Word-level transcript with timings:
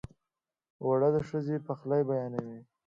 اوړه 0.83 1.09
د 1.15 1.17
ښځو 1.27 1.55
پخلی 1.67 2.01
بیانوي 2.09 2.59